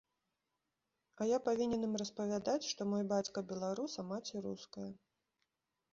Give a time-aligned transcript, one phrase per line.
[1.21, 4.91] А я павінен ім распавядаць, што мой бацька беларус, а маці руская.